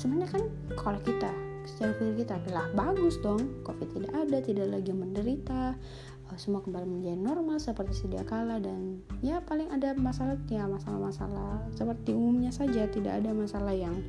Sebenarnya 0.00 0.28
kan 0.32 0.42
kalau 0.80 1.00
kita 1.04 1.32
secara 1.68 1.92
pikir 2.00 2.24
kita 2.24 2.40
adalah 2.40 2.64
bagus 2.72 3.20
dong 3.20 3.60
covid 3.60 3.92
tidak 3.92 4.12
ada 4.16 4.38
tidak 4.40 4.66
lagi 4.72 4.92
menderita 4.96 5.76
uh, 6.32 6.38
semua 6.40 6.64
kembali 6.64 6.88
menjadi 6.88 7.20
normal 7.20 7.60
seperti 7.60 7.92
sedia 7.92 8.24
kala 8.24 8.56
dan 8.56 9.04
ya 9.20 9.44
paling 9.44 9.68
ada 9.68 9.92
masalah 10.00 10.40
ya 10.48 10.64
masalah-masalah 10.64 11.68
seperti 11.76 12.16
umumnya 12.16 12.48
saja 12.48 12.88
tidak 12.88 13.20
ada 13.20 13.36
masalah 13.36 13.76
yang 13.76 14.00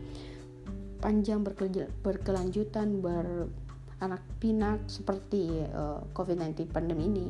panjang 0.99 1.43
berkelanjutan 2.03 2.99
beranak 2.99 4.23
pinak 4.39 4.79
seperti 4.87 5.63
uh, 5.71 5.99
eh, 5.99 5.99
COVID-19 6.15 6.71
pandemi 6.71 7.07
ini. 7.07 7.27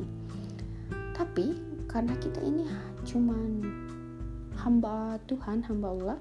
Tapi 1.14 1.54
karena 1.90 2.14
kita 2.18 2.38
ini 2.42 2.66
cuman 3.02 3.62
hamba 4.60 5.18
Tuhan, 5.26 5.64
hamba 5.66 5.88
Allah, 5.90 6.18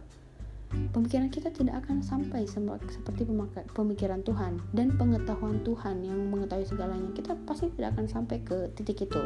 pemikiran 0.93 1.29
kita 1.29 1.49
tidak 1.49 1.85
akan 1.85 2.01
sampai 2.05 2.45
seperti 2.45 3.25
pemikiran 3.73 4.21
Tuhan 4.21 4.61
dan 4.73 4.93
pengetahuan 4.97 5.61
Tuhan 5.65 6.05
yang 6.05 6.19
mengetahui 6.29 6.65
segalanya. 6.65 7.09
Kita 7.13 7.33
pasti 7.45 7.69
tidak 7.73 7.97
akan 7.97 8.05
sampai 8.09 8.37
ke 8.41 8.69
titik 8.77 9.09
itu. 9.09 9.23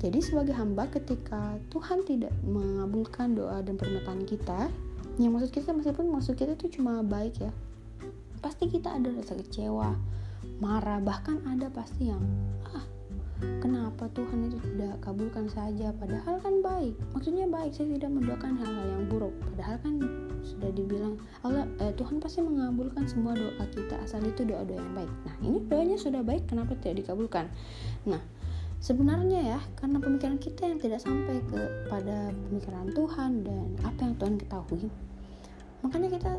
Jadi 0.00 0.16
sebagai 0.24 0.56
hamba 0.56 0.88
ketika 0.88 1.60
Tuhan 1.68 2.08
tidak 2.08 2.32
mengabulkan 2.40 3.36
doa 3.36 3.60
dan 3.60 3.76
permintaan 3.76 4.24
kita, 4.24 4.72
yang 5.20 5.36
maksud 5.36 5.52
kita 5.52 5.76
meskipun 5.76 6.08
maksud 6.08 6.32
kita 6.32 6.56
itu 6.56 6.80
cuma 6.80 7.04
baik 7.04 7.36
ya 7.44 7.52
pasti 8.40 8.72
kita 8.72 8.96
ada 8.96 9.12
rasa 9.12 9.36
kecewa 9.36 9.92
marah 10.64 10.96
bahkan 11.04 11.44
ada 11.44 11.68
pasti 11.68 12.08
yang 12.08 12.24
ah 12.72 12.84
kenapa 13.60 14.08
Tuhan 14.12 14.52
itu 14.52 14.58
tidak 14.60 15.00
kabulkan 15.00 15.48
saja? 15.48 15.92
Padahal 15.96 16.44
kan 16.44 16.60
baik. 16.60 16.92
Maksudnya 17.16 17.48
baik 17.48 17.72
saya 17.72 17.96
tidak 17.96 18.12
mendoakan 18.12 18.60
hal-hal 18.60 18.86
yang 18.86 19.04
buruk. 19.08 19.32
Padahal 19.52 19.76
kan 19.80 19.94
sudah 20.44 20.70
dibilang 20.72 21.16
Allah 21.44 21.64
eh, 21.80 21.92
Tuhan 21.96 22.20
pasti 22.20 22.44
mengabulkan 22.44 23.04
semua 23.08 23.36
doa 23.36 23.64
kita 23.72 23.96
asal 24.04 24.20
itu 24.24 24.44
doa-doa 24.44 24.76
yang 24.76 24.92
baik. 24.92 25.12
Nah 25.24 25.34
ini 25.44 25.58
doanya 25.68 25.96
sudah 25.96 26.20
baik 26.20 26.48
kenapa 26.48 26.76
tidak 26.80 27.04
dikabulkan? 27.04 27.48
Nah 28.08 28.20
sebenarnya 28.80 29.56
ya 29.56 29.60
karena 29.76 30.00
pemikiran 30.00 30.40
kita 30.40 30.64
yang 30.64 30.80
tidak 30.80 31.00
sampai 31.04 31.36
kepada 31.48 32.32
pemikiran 32.48 32.88
Tuhan 32.96 33.30
dan 33.44 33.68
apa 33.84 34.00
yang 34.04 34.14
Tuhan 34.16 34.34
ketahui 34.40 34.88
makanya 35.80 36.08
kita 36.12 36.32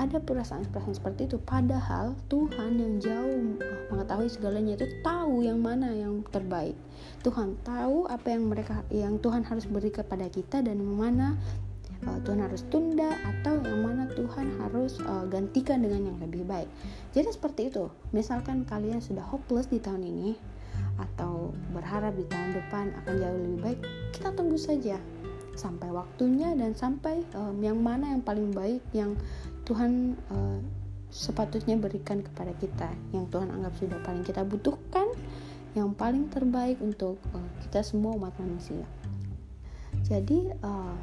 ada 0.00 0.18
perasaan-perasaan 0.18 0.96
seperti 0.96 1.28
itu. 1.28 1.36
Padahal 1.42 2.16
Tuhan 2.32 2.80
yang 2.80 2.94
jauh 2.98 3.60
mengetahui 3.92 4.28
segalanya 4.32 4.74
itu 4.80 4.88
tahu 5.04 5.44
yang 5.44 5.60
mana 5.60 5.92
yang 5.92 6.24
terbaik. 6.32 6.74
Tuhan 7.20 7.60
tahu 7.62 8.08
apa 8.08 8.26
yang 8.32 8.48
mereka 8.48 8.82
yang 8.88 9.20
Tuhan 9.20 9.44
harus 9.44 9.68
beri 9.68 9.92
kepada 9.92 10.26
kita 10.32 10.64
dan 10.64 10.80
mana 10.80 11.36
uh, 12.08 12.18
Tuhan 12.24 12.40
harus 12.40 12.64
tunda 12.72 13.12
atau 13.20 13.60
yang 13.62 13.84
mana 13.84 14.08
Tuhan 14.16 14.48
harus 14.64 14.98
uh, 15.04 15.28
gantikan 15.28 15.84
dengan 15.84 16.08
yang 16.12 16.18
lebih 16.18 16.48
baik. 16.48 16.68
Jadi 17.12 17.28
seperti 17.30 17.68
itu. 17.68 17.92
Misalkan 18.16 18.64
kalian 18.64 18.98
sudah 18.98 19.22
hopeless 19.22 19.68
di 19.68 19.78
tahun 19.78 20.02
ini 20.02 20.32
atau 21.00 21.52
berharap 21.72 22.16
di 22.16 22.24
tahun 22.28 22.56
depan 22.56 22.92
akan 23.02 23.14
jauh 23.16 23.38
lebih 23.40 23.60
baik 23.60 23.80
kita 24.12 24.28
tunggu 24.32 24.56
saja 24.60 24.96
sampai 25.54 25.92
waktunya 25.92 26.52
dan 26.56 26.72
sampai 26.72 27.22
um, 27.36 27.56
yang 27.60 27.78
mana 27.80 28.16
yang 28.16 28.22
paling 28.24 28.50
baik 28.52 28.80
yang 28.96 29.16
Tuhan 29.68 30.16
uh, 30.32 30.58
sepatutnya 31.12 31.76
berikan 31.76 32.24
kepada 32.24 32.56
kita 32.56 32.88
yang 33.12 33.28
Tuhan 33.28 33.52
anggap 33.52 33.76
sudah 33.76 33.98
paling 34.00 34.24
kita 34.24 34.42
butuhkan 34.48 35.12
yang 35.72 35.92
paling 35.92 36.28
terbaik 36.28 36.80
untuk 36.80 37.20
uh, 37.36 37.48
kita 37.68 37.84
semua 37.84 38.16
umat 38.16 38.32
manusia. 38.40 38.84
Jadi 40.08 40.52
uh, 40.64 40.96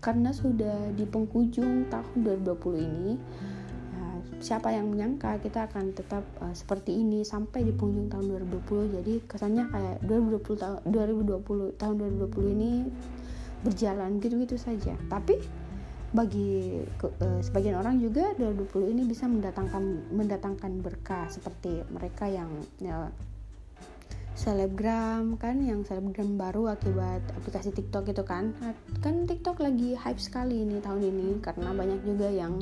karena 0.00 0.32
sudah 0.32 0.96
di 0.96 1.04
penghujung 1.04 1.92
tahun 1.92 2.16
2020 2.24 2.80
ini 2.80 3.12
siapa 4.40 4.72
yang 4.72 4.88
menyangka 4.88 5.36
kita 5.44 5.68
akan 5.68 5.92
tetap 5.92 6.24
uh, 6.40 6.56
seperti 6.56 6.96
ini 6.96 7.20
sampai 7.20 7.60
di 7.60 7.76
penghujung 7.76 8.08
tahun 8.08 8.48
2020 8.48 8.96
jadi 8.96 9.14
kesannya 9.28 9.64
kayak 9.68 9.96
2020 10.08 10.56
tahun 10.56 10.78
2020 10.88 11.76
tahun 11.76 11.94
2020 12.24 12.56
ini 12.56 12.72
berjalan 13.64 14.20
gitu-gitu 14.20 14.56
saja 14.56 14.96
tapi 15.08 15.40
bagi 16.10 16.82
ke, 16.98 17.06
uh, 17.06 17.38
sebagian 17.38 17.78
orang 17.78 18.02
juga 18.02 18.34
2020 18.34 18.98
ini 18.98 19.02
bisa 19.06 19.30
mendatangkan 19.30 20.10
mendatangkan 20.10 20.82
berkah 20.82 21.30
seperti 21.30 21.86
mereka 21.86 22.26
yang 22.26 22.50
ya, 22.82 23.14
selebgram 24.34 25.38
kan 25.38 25.62
yang 25.62 25.86
selebgram 25.86 26.34
baru 26.34 26.74
akibat 26.74 27.22
aplikasi 27.38 27.70
TikTok 27.70 28.10
itu 28.10 28.26
kan 28.26 28.50
kan 28.98 29.28
TikTok 29.30 29.62
lagi 29.62 29.94
hype 29.94 30.18
sekali 30.18 30.66
ini 30.66 30.82
tahun 30.82 31.04
ini 31.06 31.38
karena 31.38 31.70
banyak 31.70 32.02
juga 32.02 32.26
yang 32.26 32.58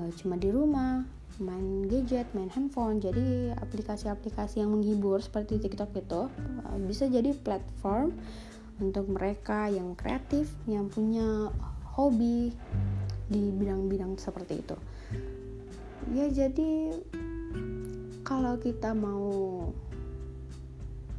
uh, 0.00 0.08
cuma 0.16 0.40
di 0.40 0.48
rumah 0.48 1.04
main 1.40 1.88
gadget, 1.88 2.28
main 2.36 2.52
handphone. 2.52 3.00
Jadi 3.00 3.50
aplikasi-aplikasi 3.56 4.60
yang 4.60 4.76
menghibur 4.76 5.18
seperti 5.24 5.56
TikTok 5.56 5.90
itu 5.96 6.28
uh, 6.28 6.78
bisa 6.84 7.08
jadi 7.08 7.32
platform 7.32 8.12
untuk 8.80 9.06
mereka 9.12 9.68
yang 9.68 9.92
kreatif, 9.94 10.50
yang 10.64 10.88
punya 10.88 11.52
hobi 11.94 12.50
di 13.30 13.42
bidang-bidang 13.54 14.16
seperti 14.16 14.64
itu. 14.64 14.76
Ya 16.16 16.26
jadi 16.32 16.96
kalau 18.24 18.56
kita 18.58 18.96
mau 18.96 19.68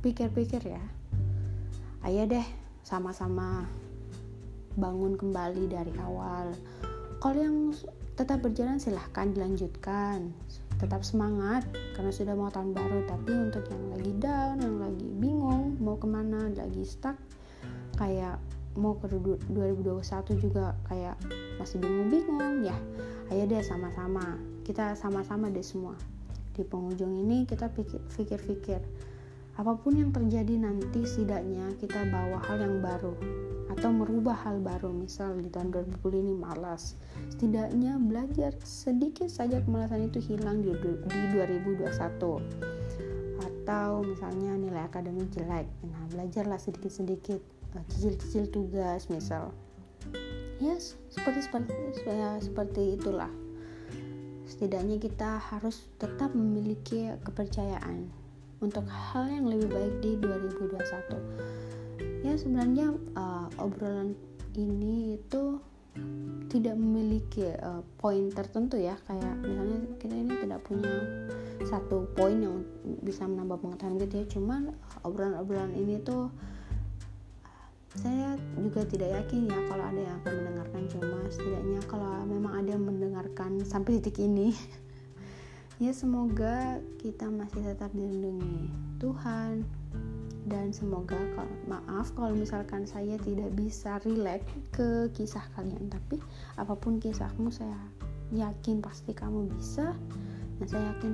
pikir-pikir 0.01 0.73
ya 0.73 0.81
ayo 2.01 2.25
deh 2.25 2.47
sama-sama 2.81 3.69
bangun 4.75 5.13
kembali 5.15 5.69
dari 5.69 5.93
awal. 6.01 6.49
Kalau 7.21 7.37
yang 7.37 7.57
tetap 8.17 8.41
berjalan 8.41 8.81
silahkan 8.81 9.29
dilanjutkan. 9.31 10.33
Tetap 10.81 11.05
semangat 11.05 11.69
karena 11.93 12.09
sudah 12.09 12.33
mau 12.33 12.49
tahun 12.49 12.73
baru. 12.73 13.05
Tapi 13.05 13.31
untuk 13.31 13.69
yang 13.69 13.85
lagi 13.93 14.13
down 14.17 14.55
yang 14.65 14.77
lagi 14.81 15.07
bingung 15.21 15.77
mau 15.77 15.93
ke 15.93 16.09
mana 16.09 16.49
lagi 16.57 16.81
stuck 16.81 17.13
kayak 18.01 18.41
mau 18.73 18.97
ke 18.97 19.05
2021 19.13 20.01
juga 20.41 20.73
kayak 20.89 21.13
masih 21.61 21.77
bingung-bingung 21.77 22.65
ya 22.65 22.73
ayo 23.31 23.47
deh 23.47 23.63
sama-sama. 23.63 24.35
Kita 24.67 24.93
sama-sama 24.99 25.47
deh 25.47 25.63
semua. 25.63 25.95
Di 26.51 26.67
penghujung 26.67 27.15
ini 27.15 27.47
kita 27.47 27.71
pikir-pikir 28.19 28.83
apa 29.59 29.75
pun 29.75 29.99
yang 29.99 30.15
terjadi 30.15 30.55
nanti 30.59 31.03
setidaknya 31.03 31.75
kita 31.79 32.07
bawa 32.07 32.39
hal 32.43 32.59
yang 32.59 32.79
baru 32.83 33.15
atau 33.71 33.89
merubah 33.91 34.35
hal 34.35 34.59
baru. 34.59 34.91
Misal 34.91 35.39
di 35.39 35.47
tahun 35.47 35.71
2020 35.71 36.23
ini 36.27 36.33
malas. 36.35 36.99
Setidaknya 37.31 37.95
belajar 38.03 38.51
sedikit 38.67 39.31
saja 39.31 39.63
kemalasan 39.63 40.11
itu 40.11 40.19
hilang 40.19 40.59
di, 40.59 40.75
di 40.75 41.21
2021 41.31 41.87
atau 43.41 44.03
misalnya 44.03 44.59
nilai 44.59 44.83
akademik 44.83 45.31
jelek. 45.31 45.71
Nah 45.87 46.03
belajarlah 46.11 46.59
sedikit-sedikit 46.59 47.60
cicil-cicil 47.91 48.51
tugas 48.51 49.07
misal. 49.07 49.55
Ya 50.61 50.77
seperti 51.09 51.47
seperti 51.47 51.73
ya, 52.05 52.37
seperti 52.37 52.95
itulah. 52.99 53.31
Setidaknya 54.45 54.99
kita 54.99 55.39
harus 55.39 55.87
tetap 55.97 56.35
memiliki 56.35 57.09
kepercayaan 57.23 58.11
untuk 58.61 58.85
hal 58.85 59.25
yang 59.31 59.49
lebih 59.49 59.71
baik 59.73 59.95
di 60.05 60.11
2021 60.21 61.61
ya 62.21 62.37
sebenarnya 62.37 62.93
uh, 63.17 63.49
obrolan 63.57 64.13
ini 64.53 65.17
itu 65.17 65.57
tidak 66.47 66.79
memiliki 66.79 67.51
uh, 67.51 67.83
poin 67.99 68.31
tertentu 68.31 68.79
ya. 68.79 68.95
Kayak 69.07 69.35
misalnya 69.43 69.79
kita 69.99 70.15
ini 70.15 70.33
tidak 70.39 70.59
punya 70.63 70.95
satu 71.67 72.07
poin 72.15 72.39
yang 72.39 72.63
bisa 73.03 73.27
menambah 73.27 73.59
pengetahuan 73.59 73.99
gitu 73.99 74.15
ya. 74.23 74.25
Cuman 74.31 74.61
obrolan-obrolan 75.03 75.75
ini 75.75 75.99
tuh 75.99 76.31
saya 77.99 78.39
juga 78.55 78.87
tidak 78.87 79.09
yakin 79.19 79.51
ya 79.51 79.59
kalau 79.67 79.83
ada 79.83 79.99
yang 79.99 80.15
akan 80.23 80.33
mendengarkan 80.39 80.83
cuma 80.87 81.17
setidaknya 81.27 81.81
kalau 81.91 82.11
memang 82.23 82.53
ada 82.63 82.69
yang 82.79 82.85
mendengarkan 82.87 83.51
sampai 83.67 83.99
titik 83.99 84.23
ini 84.23 84.55
ya 85.83 85.91
semoga 85.91 86.79
kita 87.01 87.27
masih 87.27 87.65
tetap 87.65 87.91
dilindungi 87.91 88.69
Tuhan. 89.01 89.65
Dan 90.41 90.73
semoga 90.73 91.17
kalau 91.37 91.53
maaf 91.69 92.13
kalau 92.17 92.33
misalkan 92.33 92.85
saya 92.89 93.17
tidak 93.21 93.53
bisa 93.53 94.01
relate 94.01 94.45
ke 94.73 95.05
kisah 95.13 95.45
kalian 95.53 95.85
tapi 95.85 96.17
apa 96.57 96.73
pun 96.73 96.97
kisahmu 96.97 97.53
saya 97.53 97.77
yakin 98.33 98.81
pasti 98.81 99.13
kamu 99.13 99.49
bisa. 99.53 99.93
Dan 100.57 100.65
saya 100.65 100.83
yakin 100.93 101.13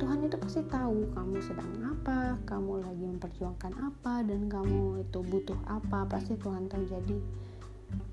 Tuhan 0.00 0.28
itu 0.28 0.36
pasti 0.36 0.60
tahu 0.68 1.08
kamu 1.12 1.40
sedang 1.44 1.70
apa, 2.02 2.34
kamu 2.50 2.82
lagi 2.82 3.04
memperjuangkan 3.06 3.78
apa, 3.78 4.26
dan 4.26 4.50
kamu 4.50 5.06
itu 5.06 5.22
butuh 5.22 5.54
apa. 5.70 6.02
Pasti 6.10 6.34
Tuhan 6.34 6.66
tahu. 6.66 6.82
Jadi 6.90 7.14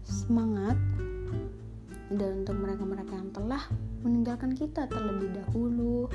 semangat 0.06 0.78
dan 2.13 2.45
untuk 2.45 2.54
mereka-mereka 2.62 3.17
yang 3.17 3.34
telah 3.34 3.65
meninggalkan 4.06 4.54
kita 4.54 4.86
terlebih 4.86 5.34
dahulu 5.34 6.06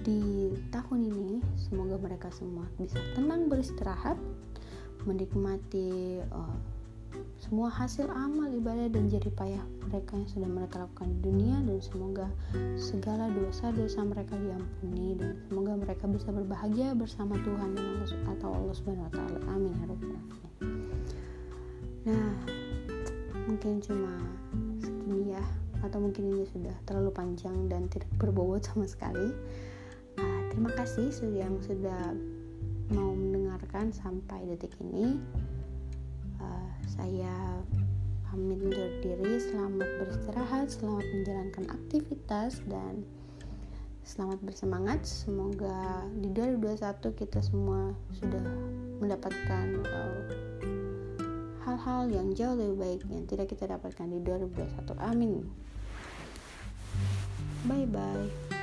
di 0.00 0.56
tahun 0.72 1.12
ini, 1.12 1.44
semoga 1.60 2.00
mereka 2.00 2.32
semua 2.32 2.64
bisa 2.80 2.96
tenang 3.12 3.52
beristirahat, 3.52 4.16
menikmati 5.04 6.16
uh, 6.32 6.56
semua 7.42 7.66
hasil 7.74 8.06
amal 8.06 8.46
ibadah 8.54 8.86
dan 8.86 9.10
jadi 9.10 9.26
payah 9.34 9.66
mereka 9.90 10.14
yang 10.14 10.30
sudah 10.30 10.46
mereka 10.46 10.86
lakukan 10.86 11.10
di 11.10 11.18
dunia 11.26 11.58
dan 11.66 11.78
semoga 11.82 12.26
segala 12.78 13.26
dosa-dosa 13.34 14.06
mereka 14.06 14.38
diampuni 14.38 15.18
dan 15.18 15.34
semoga 15.50 15.74
mereka 15.74 16.06
bisa 16.06 16.30
berbahagia 16.30 16.94
bersama 16.94 17.34
Tuhan 17.42 17.74
dan 17.74 17.82
Allah 17.82 18.30
atau 18.38 18.48
Allah 18.54 18.74
Subhanahu 18.78 19.10
wa 19.10 19.12
taala. 19.12 19.38
Amin 19.50 19.74
ya 19.74 19.84
rabbal 19.90 20.22
Nah, 22.02 22.30
mungkin 23.50 23.82
cuma 23.82 24.14
segini 24.78 25.34
ya 25.34 25.44
atau 25.82 25.98
mungkin 25.98 26.30
ini 26.30 26.46
sudah 26.46 26.74
terlalu 26.86 27.10
panjang 27.10 27.66
dan 27.66 27.90
tidak 27.90 28.10
berbobot 28.22 28.62
sama 28.62 28.86
sekali. 28.86 29.34
Nah, 30.14 30.38
terima 30.54 30.70
kasih 30.78 31.10
yang 31.34 31.58
sudah 31.58 32.14
mau 32.94 33.10
mendengarkan 33.18 33.90
sampai 33.90 34.46
detik 34.46 34.78
ini 34.78 35.18
saya 36.86 37.60
pamit 38.28 38.60
undur 38.64 38.90
diri 39.04 39.36
selamat 39.36 39.88
beristirahat 40.00 40.66
selamat 40.72 41.04
menjalankan 41.12 41.64
aktivitas 41.68 42.64
dan 42.64 43.04
selamat 44.02 44.40
bersemangat. 44.42 45.04
Semoga 45.04 46.06
di 46.16 46.32
2021 46.32 47.12
kita 47.12 47.38
semua 47.44 47.92
sudah 48.16 48.44
mendapatkan 48.98 49.66
uh, 49.84 50.20
hal-hal 51.66 52.10
yang 52.10 52.34
jauh 52.34 52.56
lebih 52.58 52.76
baik 52.78 53.00
yang 53.12 53.24
tidak 53.28 53.52
kita 53.52 53.70
dapatkan 53.70 54.06
di 54.10 54.18
2021 54.24 54.96
amin. 54.98 55.44
Bye 57.68 57.86
bye 57.86 58.61